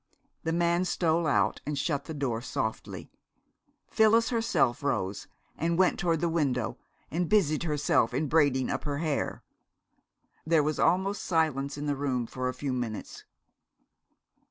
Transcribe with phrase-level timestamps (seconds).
[0.41, 3.11] The man stole out and shut the door softly.
[3.85, 6.79] Phyllis herself rose and went toward the window,
[7.11, 9.43] and busied herself in braiding up her hair.
[10.43, 13.25] There was almost silence in the room for a few minutes.